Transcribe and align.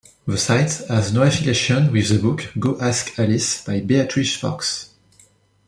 The 0.25 0.35
site 0.35 0.79
has 0.89 1.13
no 1.13 1.21
affiliation 1.21 1.91
with 1.91 2.09
the 2.09 2.17
book 2.17 2.51
"Go 2.57 2.75
Ask 2.81 3.19
Alice" 3.19 3.63
by 3.63 3.81
Beatrice 3.81 4.33
Sparks. 4.33 4.95